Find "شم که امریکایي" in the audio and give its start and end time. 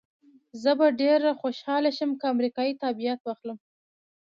1.97-2.79